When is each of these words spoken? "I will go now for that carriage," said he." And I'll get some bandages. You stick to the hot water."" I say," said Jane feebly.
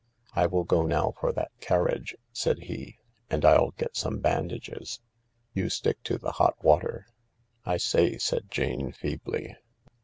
"I 0.33 0.47
will 0.47 0.63
go 0.63 0.81
now 0.87 1.13
for 1.19 1.31
that 1.33 1.51
carriage," 1.59 2.15
said 2.33 2.57
he." 2.63 2.97
And 3.29 3.45
I'll 3.45 3.69
get 3.69 3.95
some 3.95 4.17
bandages. 4.17 4.99
You 5.53 5.69
stick 5.69 6.01
to 6.05 6.17
the 6.17 6.31
hot 6.31 6.55
water."" 6.63 7.05
I 7.67 7.77
say," 7.77 8.17
said 8.17 8.49
Jane 8.49 8.93
feebly. 8.93 9.55